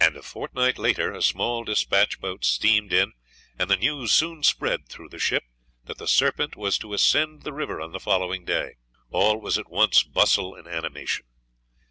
A 0.03 0.21
fortnight 0.23 0.79
later 0.79 1.13
a 1.13 1.21
small 1.21 1.63
dispatch 1.63 2.19
boat 2.19 2.43
steamed 2.43 2.91
in 2.91 3.13
and 3.59 3.69
the 3.69 3.77
news 3.77 4.11
soon 4.11 4.41
spread 4.41 4.89
through 4.89 5.09
the 5.09 5.19
ship 5.19 5.43
that 5.83 5.99
the 5.99 6.07
Serpent 6.07 6.55
was 6.55 6.79
to 6.79 6.93
ascend 6.95 7.43
the 7.43 7.53
river 7.53 7.79
on 7.79 7.91
the 7.91 7.99
following 7.99 8.43
day. 8.43 8.77
All 9.11 9.39
was 9.39 9.59
at 9.59 9.69
once 9.69 10.01
bustle 10.01 10.55
and 10.55 10.67
animation. 10.67 11.27